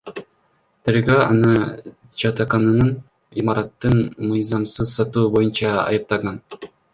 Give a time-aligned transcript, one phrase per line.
[0.87, 1.51] Тергөө аны
[2.21, 2.89] жатакананын
[3.43, 6.43] имаратын мыйзамсыз сатуу боюнча айыптаган.